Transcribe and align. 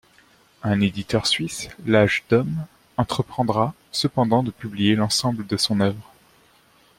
Un 0.63 0.81
éditeur 0.81 1.27
suisse, 1.27 1.69
L'Âge 1.85 2.23
d'Homme, 2.27 2.65
entreprendra 2.97 3.75
cependant 3.91 4.41
de 4.41 4.49
publier 4.49 4.95
l'ensemble 4.95 5.45
de 5.45 5.57
son 5.57 5.79
œuvre. 5.79 6.11